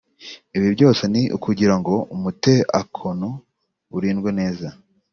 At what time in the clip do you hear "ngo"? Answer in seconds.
1.79-1.95